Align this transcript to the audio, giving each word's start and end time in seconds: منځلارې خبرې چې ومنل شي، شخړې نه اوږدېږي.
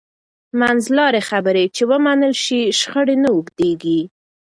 منځلارې 0.59 1.21
خبرې 1.29 1.65
چې 1.75 1.83
ومنل 1.91 2.33
شي، 2.43 2.61
شخړې 2.79 3.15
نه 3.23 3.29
اوږدېږي. 3.35 4.01